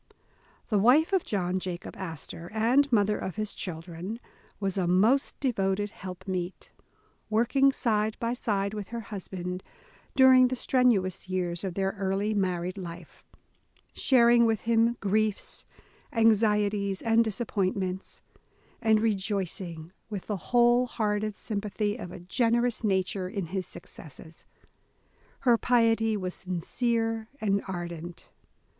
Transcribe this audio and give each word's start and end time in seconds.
The 0.69 0.79
wife 0.79 1.13
of 1.13 1.23
John 1.25 1.59
Jacob 1.59 1.95
Astor, 1.95 2.49
and 2.55 2.91
mother 2.91 3.19
of 3.19 3.35
his 3.35 3.53
children, 3.53 4.19
was 4.59 4.75
a 4.75 4.87
most 4.87 5.39
devoted 5.39 5.91
helpmeet, 5.91 6.71
working 7.29 7.71
side 7.71 8.17
by 8.19 8.33
side 8.33 8.73
with 8.73 8.87
her 8.87 9.01
husband 9.01 9.61
during 10.15 10.47
the 10.47 10.55
strenuous 10.55 11.29
years 11.29 11.63
of 11.63 11.75
their 11.75 11.93
early 11.99 12.33
married 12.33 12.79
life, 12.79 13.23
sharing 13.93 14.47
with 14.47 14.61
him 14.61 14.97
griefs, 15.01 15.67
anxieties, 16.11 17.03
and 17.03 17.23
disappointments; 17.23 18.21
and 18.81 18.99
rejoicing, 18.99 19.91
with 20.09 20.25
the 20.25 20.37
whole 20.49 20.87
hearted 20.87 21.37
sympathy 21.37 21.95
of 21.95 22.11
a 22.11 22.19
generous 22.19 22.83
nature, 22.83 23.29
in 23.29 23.45
his 23.53 23.67
successes. 23.67 24.47
Her 25.41 25.59
piety 25.59 26.17
was 26.17 26.33
sincere 26.33 27.27
and 27.39 27.61
ardent. 27.67 28.31